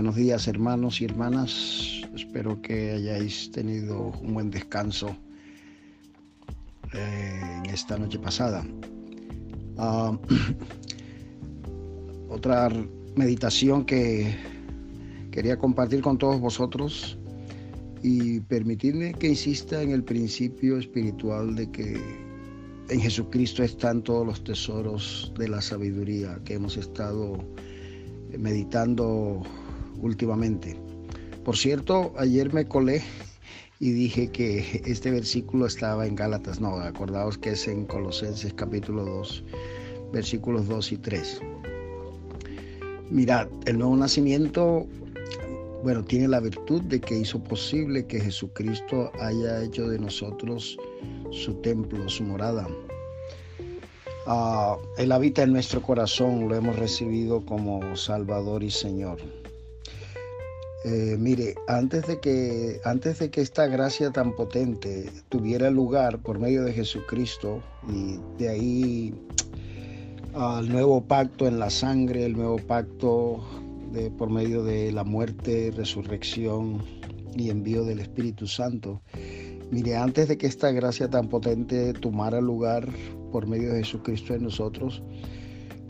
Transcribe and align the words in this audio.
Buenos 0.00 0.16
días 0.16 0.48
hermanos 0.48 1.02
y 1.02 1.04
hermanas. 1.04 2.00
Espero 2.14 2.62
que 2.62 2.92
hayáis 2.92 3.50
tenido 3.50 4.14
un 4.22 4.32
buen 4.32 4.50
descanso 4.50 5.14
eh, 6.94 7.60
en 7.62 7.66
esta 7.66 7.98
noche 7.98 8.18
pasada. 8.18 8.64
Ah, 9.76 10.18
otra 12.30 12.70
meditación 13.14 13.84
que 13.84 14.34
quería 15.32 15.58
compartir 15.58 16.00
con 16.00 16.16
todos 16.16 16.40
vosotros 16.40 17.18
y 18.02 18.40
permitidme 18.40 19.12
que 19.12 19.28
insista 19.28 19.82
en 19.82 19.90
el 19.90 20.02
principio 20.02 20.78
espiritual 20.78 21.54
de 21.54 21.70
que 21.70 22.00
en 22.88 23.00
Jesucristo 23.02 23.62
están 23.62 24.02
todos 24.02 24.26
los 24.26 24.42
tesoros 24.44 25.30
de 25.38 25.48
la 25.48 25.60
sabiduría 25.60 26.40
que 26.46 26.54
hemos 26.54 26.78
estado 26.78 27.36
meditando 28.38 29.42
últimamente. 30.02 30.76
Por 31.44 31.56
cierto, 31.56 32.12
ayer 32.18 32.52
me 32.52 32.66
colé 32.66 33.02
y 33.80 33.92
dije 33.92 34.28
que 34.28 34.82
este 34.84 35.10
versículo 35.10 35.66
estaba 35.66 36.06
en 36.06 36.14
Gálatas. 36.14 36.60
No, 36.60 36.76
acordaos 36.76 37.38
que 37.38 37.52
es 37.52 37.66
en 37.66 37.86
Colosenses 37.86 38.52
capítulo 38.52 39.04
2, 39.04 39.44
versículos 40.12 40.68
2 40.68 40.92
y 40.92 40.96
3. 40.98 41.40
Mirad, 43.10 43.48
el 43.66 43.78
nuevo 43.78 43.96
nacimiento, 43.96 44.86
bueno, 45.82 46.04
tiene 46.04 46.28
la 46.28 46.40
virtud 46.40 46.82
de 46.82 47.00
que 47.00 47.18
hizo 47.18 47.42
posible 47.42 48.06
que 48.06 48.20
Jesucristo 48.20 49.10
haya 49.18 49.64
hecho 49.64 49.88
de 49.88 49.98
nosotros 49.98 50.78
su 51.32 51.54
templo, 51.54 52.08
su 52.08 52.22
morada. 52.22 52.68
Uh, 54.26 54.76
él 54.98 55.10
habita 55.10 55.42
en 55.42 55.52
nuestro 55.52 55.80
corazón, 55.82 56.48
lo 56.48 56.54
hemos 56.54 56.76
recibido 56.76 57.44
como 57.46 57.96
Salvador 57.96 58.62
y 58.62 58.70
Señor. 58.70 59.18
Eh, 60.84 61.16
mire, 61.18 61.54
antes 61.68 62.06
de, 62.06 62.20
que, 62.20 62.80
antes 62.84 63.18
de 63.18 63.30
que 63.30 63.42
esta 63.42 63.66
gracia 63.66 64.10
tan 64.10 64.34
potente 64.34 65.10
tuviera 65.28 65.70
lugar 65.70 66.20
por 66.20 66.38
medio 66.38 66.64
de 66.64 66.72
Jesucristo 66.72 67.62
y 67.88 68.18
de 68.38 68.48
ahí 68.48 69.14
al 70.34 70.68
nuevo 70.68 71.02
pacto 71.02 71.46
en 71.46 71.58
la 71.58 71.68
sangre, 71.68 72.24
el 72.24 72.32
nuevo 72.32 72.56
pacto 72.56 73.44
por 74.16 74.30
medio 74.30 74.62
de 74.62 74.92
la 74.92 75.04
muerte, 75.04 75.72
resurrección 75.76 76.82
y 77.36 77.50
envío 77.50 77.84
del 77.84 78.00
Espíritu 78.00 78.46
Santo. 78.46 79.02
Mire, 79.70 79.96
antes 79.96 80.28
de 80.28 80.38
que 80.38 80.46
esta 80.46 80.70
gracia 80.72 81.08
tan 81.08 81.28
potente 81.28 81.92
tomara 81.92 82.40
lugar 82.40 82.88
por 83.30 83.46
medio 83.46 83.72
de 83.72 83.84
Jesucristo 83.84 84.34
en 84.34 84.44
nosotros, 84.44 85.02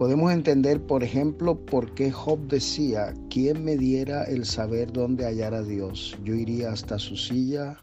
Podemos 0.01 0.33
entender, 0.33 0.81
por 0.81 1.05
ejemplo, 1.05 1.55
por 1.67 1.93
qué 1.93 2.11
Job 2.11 2.39
decía, 2.48 3.12
¿quién 3.29 3.62
me 3.62 3.77
diera 3.77 4.25
el 4.25 4.47
saber 4.47 4.91
dónde 4.91 5.27
hallar 5.27 5.53
a 5.53 5.62
Dios? 5.62 6.17
Yo 6.25 6.34
iría 6.34 6.73
hasta 6.73 6.98
su 6.98 7.19
silla 7.19 7.77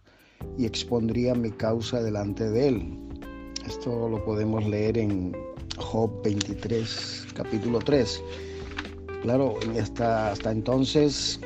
y 0.57 0.65
expondría 0.65 1.35
mi 1.35 1.51
causa 1.51 2.01
delante 2.01 2.49
de 2.49 2.69
él. 2.69 2.99
Esto 3.67 4.09
lo 4.09 4.25
podemos 4.25 4.65
leer 4.65 4.97
en 4.97 5.31
Job 5.77 6.09
23, 6.23 7.27
capítulo 7.35 7.77
3. 7.77 8.23
Claro, 9.21 9.53
hasta, 9.79 10.31
hasta 10.31 10.51
entonces, 10.51 11.39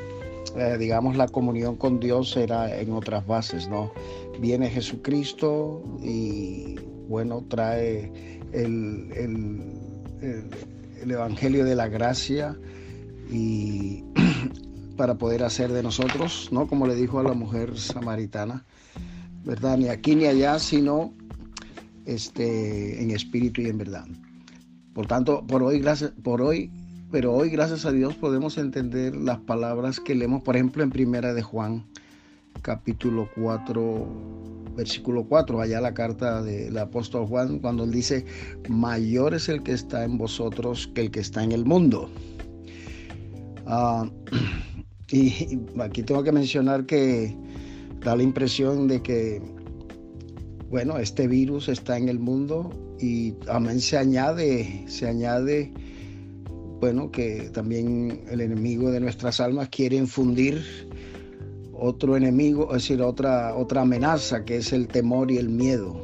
eh, 0.56 0.78
digamos, 0.78 1.18
la 1.18 1.28
comunión 1.28 1.76
con 1.76 2.00
Dios 2.00 2.34
era 2.34 2.80
en 2.80 2.94
otras 2.94 3.26
bases, 3.26 3.68
¿no? 3.68 3.92
Viene 4.40 4.70
Jesucristo 4.70 5.82
y, 6.02 6.76
bueno, 7.08 7.44
trae 7.50 8.10
el 8.52 9.12
el, 9.14 9.81
Evangelio 11.10 11.64
de 11.64 11.74
la 11.74 11.88
Gracia 11.88 12.56
y 13.30 14.04
para 14.96 15.16
poder 15.16 15.42
hacer 15.42 15.72
de 15.72 15.82
nosotros, 15.82 16.48
¿no? 16.52 16.66
Como 16.66 16.86
le 16.86 16.94
dijo 16.94 17.18
a 17.18 17.22
la 17.22 17.32
mujer 17.32 17.78
samaritana, 17.78 18.64
¿verdad? 19.44 19.78
Ni 19.78 19.88
aquí 19.88 20.14
ni 20.14 20.26
allá, 20.26 20.58
sino 20.58 21.12
este, 22.06 23.02
en 23.02 23.10
espíritu 23.10 23.60
y 23.62 23.68
en 23.68 23.78
verdad. 23.78 24.06
Por 24.94 25.06
tanto, 25.06 25.44
por 25.46 25.62
hoy, 25.62 25.80
gracias, 25.80 26.12
por 26.22 26.42
hoy, 26.42 26.70
pero 27.10 27.32
hoy, 27.32 27.50
gracias 27.50 27.84
a 27.86 27.92
Dios, 27.92 28.14
podemos 28.14 28.58
entender 28.58 29.16
las 29.16 29.38
palabras 29.38 30.00
que 30.00 30.14
leemos, 30.14 30.42
por 30.42 30.56
ejemplo, 30.56 30.82
en 30.82 30.90
Primera 30.90 31.34
de 31.34 31.42
Juan, 31.42 31.84
capítulo 32.60 33.28
4, 33.34 34.61
versículo 34.74 35.24
4, 35.24 35.60
allá 35.60 35.80
la 35.80 35.94
carta 35.94 36.42
del 36.42 36.76
apóstol 36.78 37.26
Juan, 37.26 37.58
cuando 37.58 37.84
él 37.84 37.90
dice, 37.90 38.24
mayor 38.68 39.34
es 39.34 39.48
el 39.48 39.62
que 39.62 39.72
está 39.72 40.04
en 40.04 40.18
vosotros 40.18 40.90
que 40.94 41.02
el 41.02 41.10
que 41.10 41.20
está 41.20 41.42
en 41.42 41.52
el 41.52 41.64
mundo. 41.64 42.10
Ah, 43.66 44.08
y 45.10 45.58
aquí 45.80 46.02
tengo 46.02 46.22
que 46.22 46.32
mencionar 46.32 46.86
que 46.86 47.36
da 48.00 48.16
la 48.16 48.22
impresión 48.22 48.88
de 48.88 49.02
que, 49.02 49.40
bueno, 50.70 50.98
este 50.98 51.28
virus 51.28 51.68
está 51.68 51.98
en 51.98 52.08
el 52.08 52.18
mundo 52.18 52.70
y 53.00 53.34
amén 53.48 53.80
se 53.80 53.98
añade, 53.98 54.84
se 54.86 55.06
añade, 55.06 55.72
bueno, 56.80 57.10
que 57.10 57.50
también 57.52 58.24
el 58.30 58.40
enemigo 58.40 58.90
de 58.90 59.00
nuestras 59.00 59.38
almas 59.40 59.68
quiere 59.68 59.96
infundir 59.96 60.64
otro 61.82 62.16
enemigo, 62.16 62.68
es 62.68 62.82
decir, 62.82 63.02
otra, 63.02 63.56
otra 63.56 63.80
amenaza 63.82 64.44
que 64.44 64.58
es 64.58 64.72
el 64.72 64.86
temor 64.86 65.32
y 65.32 65.38
el 65.38 65.48
miedo. 65.48 66.00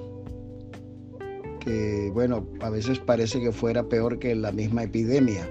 Que 1.60 2.10
bueno, 2.12 2.44
a 2.60 2.68
veces 2.68 2.98
parece 2.98 3.40
que 3.40 3.52
fuera 3.52 3.84
peor 3.84 4.18
que 4.18 4.34
la 4.34 4.50
misma 4.50 4.82
epidemia. 4.82 5.48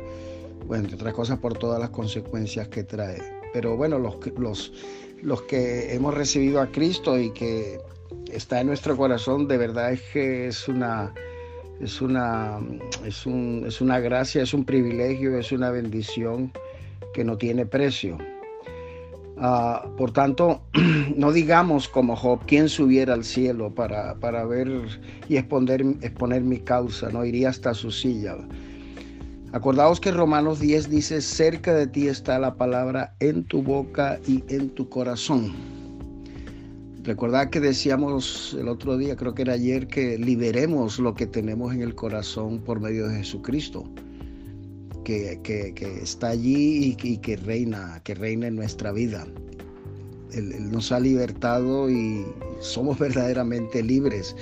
Bueno, 0.65 0.83
entre 0.83 0.95
otras 0.97 1.13
cosas 1.13 1.39
por 1.39 1.57
todas 1.57 1.79
las 1.79 1.91
consecuencias 1.91 2.67
que 2.67 2.83
trae. 2.83 3.21
Pero 3.53 3.77
bueno, 3.77 3.99
los, 3.99 4.17
los, 4.37 4.73
los 5.21 5.43
que 5.43 5.93
hemos 5.95 6.13
recibido 6.13 6.59
a 6.59 6.73
Cristo 6.73 7.17
y 7.17 7.31
que 7.31 7.79
está 8.29 8.59
en 8.59 8.67
nuestro 8.67 8.97
corazón, 8.97 9.47
de 9.47 9.57
verdad 9.57 9.93
es 9.93 10.01
que 10.11 10.47
es 10.47 10.67
una, 10.67 11.13
es 11.79 12.01
una, 12.01 12.59
es, 13.05 13.25
un, 13.25 13.63
es 13.65 13.79
una 13.79 14.01
gracia, 14.01 14.43
es 14.43 14.53
un 14.53 14.65
privilegio, 14.65 15.37
es 15.37 15.53
una 15.53 15.71
bendición 15.71 16.51
que 17.13 17.23
no 17.23 17.37
tiene 17.37 17.65
precio. 17.65 18.17
Ah, 19.39 19.87
por 19.97 20.11
tanto, 20.11 20.61
no 21.15 21.31
digamos 21.31 21.87
como 21.87 22.15
Job, 22.15 22.39
¿quién 22.47 22.69
subiera 22.69 23.13
al 23.13 23.23
cielo 23.23 23.73
para, 23.73 24.15
para 24.15 24.45
ver 24.45 24.67
y 25.29 25.37
exponer, 25.37 25.85
exponer 26.01 26.41
mi 26.41 26.57
causa? 26.57 27.09
No 27.09 27.23
iría 27.23 27.49
hasta 27.49 27.75
su 27.75 27.91
silla. 27.91 28.35
Acordaos 29.53 29.99
que 29.99 30.11
Romanos 30.11 30.59
10 30.59 30.89
dice, 30.89 31.21
cerca 31.21 31.73
de 31.73 31.87
ti 31.87 32.07
está 32.07 32.39
la 32.39 32.55
palabra 32.55 33.15
en 33.19 33.43
tu 33.43 33.61
boca 33.61 34.19
y 34.27 34.43
en 34.49 34.69
tu 34.71 34.89
corazón. 34.89 35.53
Recordad 37.03 37.49
que 37.49 37.59
decíamos 37.59 38.57
el 38.59 38.67
otro 38.67 38.97
día, 38.97 39.15
creo 39.15 39.33
que 39.33 39.43
era 39.43 39.53
ayer, 39.53 39.87
que 39.87 40.17
liberemos 40.17 40.99
lo 40.99 41.13
que 41.13 41.27
tenemos 41.27 41.73
en 41.73 41.81
el 41.81 41.95
corazón 41.95 42.59
por 42.59 42.81
medio 42.81 43.07
de 43.07 43.17
Jesucristo 43.17 43.87
que, 45.07 45.99
está 46.01 46.29
allí 46.29 46.97
y, 47.01 47.17
que 47.17 47.37
reina, 47.37 48.01
que 48.03 48.13
reina 48.13 48.47
en 48.47 48.55
nuestra 48.55 48.91
vida. 48.91 49.25
Él, 50.33 50.69
nos 50.69 50.91
ha 50.91 50.99
libertado 50.99 51.89
y 51.89 52.25
somos 52.59 52.99
verdaderamente 53.07 53.81
libres 53.81 54.35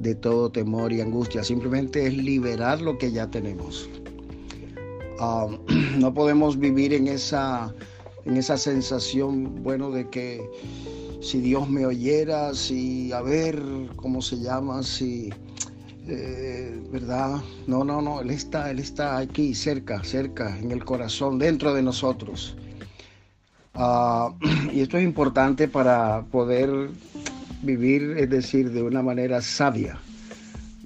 de 0.00 0.14
todo 0.14 0.50
temor 0.50 0.92
y 0.92 1.00
angustia. 1.00 1.44
Simplemente 1.44 2.06
es 2.06 2.16
liberar 2.16 2.80
lo 2.80 2.96
que 2.96 3.12
ya 3.12 3.30
tenemos. 3.30 3.90
Ah, 5.20 5.48
no 5.98 6.14
podemos 6.14 6.58
vivir 6.58 6.94
en 6.94 7.08
esa, 7.08 7.74
en 8.24 8.38
esa 8.38 8.56
sensación, 8.56 9.62
bueno, 9.62 9.90
de 9.90 10.08
que 10.08 10.42
si 11.20 11.40
Dios 11.40 11.68
me 11.68 11.84
oyera, 11.84 12.54
si, 12.54 13.12
a 13.12 13.20
ver, 13.20 13.62
¿cómo 13.96 14.22
se 14.22 14.38
llama? 14.38 14.82
Si, 14.82 15.30
eh, 16.08 16.80
¿verdad? 16.90 17.40
No, 17.66 17.84
no, 17.84 18.00
no, 18.00 18.20
Él 18.20 18.30
está, 18.30 18.70
Él 18.70 18.78
está 18.78 19.18
aquí, 19.18 19.54
cerca, 19.54 20.02
cerca, 20.04 20.58
en 20.58 20.70
el 20.70 20.84
corazón, 20.84 21.38
dentro 21.38 21.74
de 21.74 21.82
nosotros. 21.82 22.56
Ah, 23.74 24.32
y 24.72 24.80
esto 24.80 24.98
es 24.98 25.04
importante 25.04 25.68
para 25.68 26.22
poder 26.30 26.70
vivir, 27.62 28.14
es 28.18 28.30
decir, 28.30 28.70
de 28.70 28.82
una 28.82 29.02
manera 29.02 29.42
sabia. 29.42 29.98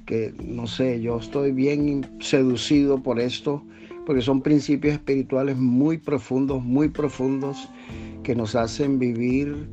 Que 0.07 0.35
no 0.43 0.67
sé, 0.67 1.01
yo 1.01 1.19
estoy 1.19 1.53
bien 1.53 2.19
seducido 2.21 3.01
por 3.01 3.21
esto, 3.21 3.63
porque 4.07 4.23
son 4.23 4.43
principios 4.43 4.95
espirituales 4.95 5.57
muy 5.57 5.99
profundos, 5.99 6.63
muy 6.65 6.89
profundos, 6.89 7.69
que 8.23 8.35
nos 8.35 8.55
hacen 8.55 8.99
vivir 8.99 9.69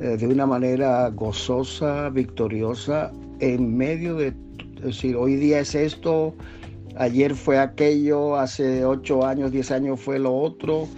eh, 0.00 0.16
de 0.16 0.26
una 0.26 0.46
manera 0.46 1.08
gozosa, 1.10 2.08
victoriosa, 2.08 3.12
en 3.38 3.76
medio 3.76 4.16
de 4.16 4.32
es 4.80 4.96
decir, 4.96 5.16
hoy 5.16 5.36
día 5.36 5.60
es 5.60 5.74
esto, 5.74 6.34
ayer 6.96 7.34
fue 7.34 7.58
aquello, 7.58 8.36
hace 8.36 8.84
ocho 8.84 9.24
años, 9.24 9.52
diez 9.52 9.70
años 9.70 10.00
fue 10.00 10.18
lo 10.18 10.34
otro, 10.34 10.88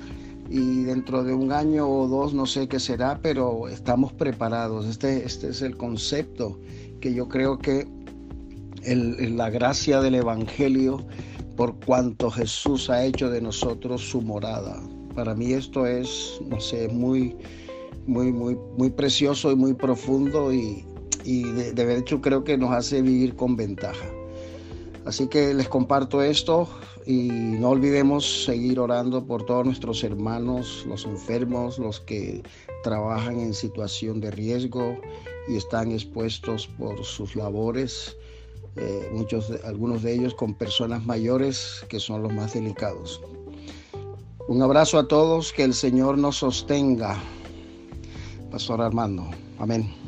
y 0.48 0.82
dentro 0.84 1.24
de 1.24 1.32
un 1.32 1.50
año 1.50 1.88
o 1.88 2.06
dos 2.06 2.34
no 2.34 2.44
sé 2.44 2.68
qué 2.68 2.78
será, 2.78 3.18
pero 3.22 3.68
estamos 3.68 4.12
preparados. 4.12 4.86
Este, 4.86 5.24
este 5.24 5.48
es 5.48 5.62
el 5.62 5.76
concepto 5.76 6.58
que 7.00 7.14
yo 7.14 7.26
creo 7.28 7.58
que 7.58 7.86
la 8.84 9.48
gracia 9.48 10.00
del 10.00 10.16
Evangelio, 10.16 11.06
por 11.56 11.74
cuanto 11.84 12.30
Jesús 12.30 12.90
ha 12.90 13.04
hecho 13.04 13.30
de 13.30 13.40
nosotros 13.40 14.02
su 14.02 14.20
morada, 14.20 14.80
Para 15.14 15.34
mí 15.34 15.52
esto 15.52 15.86
es, 15.86 16.40
no 16.46 16.60
sé, 16.60 16.88
muy, 16.88 17.36
muy, 18.06 18.32
muy, 18.32 18.56
muy 18.76 18.90
precioso 18.90 19.52
y 19.52 19.56
muy 19.56 19.74
profundo 19.74 20.52
y, 21.24 21.44
de, 21.44 21.98
hecho 21.98 22.20
creo 22.20 22.44
que 22.44 22.56
nos 22.56 22.72
hace 22.72 23.02
vivir 23.02 23.36
con 23.36 23.56
ventaja. 23.56 24.06
Así 25.04 25.26
que 25.26 25.52
les 25.52 25.68
comparto 25.68 26.22
esto 26.22 26.68
y 27.06 27.28
no 27.28 27.70
olvidemos 27.70 28.44
seguir 28.44 28.78
orando 28.78 29.26
por 29.26 29.44
todos 29.44 29.64
nuestros 29.64 30.04
hermanos, 30.04 30.84
los 30.86 31.04
enfermos, 31.04 31.78
los 31.78 32.00
que 32.00 32.42
trabajan 32.84 33.40
en 33.40 33.54
situación 33.54 34.20
de 34.20 34.30
riesgo 34.30 34.96
y 35.48 35.56
están 35.56 35.90
expuestos 35.90 36.68
por 36.78 37.04
sus 37.04 37.34
labores, 37.34 38.16
eh, 38.76 39.10
muchos, 39.12 39.50
algunos 39.64 40.02
de 40.02 40.14
ellos 40.14 40.34
con 40.34 40.54
personas 40.54 41.04
mayores 41.04 41.84
que 41.88 41.98
son 41.98 42.22
los 42.22 42.32
más 42.32 42.54
delicados. 42.54 43.20
Un 44.48 44.62
abrazo 44.62 44.98
a 44.98 45.08
todos, 45.08 45.52
que 45.52 45.64
el 45.64 45.74
Señor 45.74 46.18
nos 46.18 46.38
sostenga. 46.38 47.16
Pastor 48.50 48.82
Armando, 48.82 49.30
amén. 49.58 50.01